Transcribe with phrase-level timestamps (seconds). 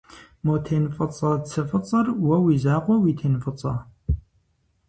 [0.45, 3.73] Мо тен фӏыцӏэ цы фӏыцӏэр уэ уи закъуэ уи тен фӏыцӏэ?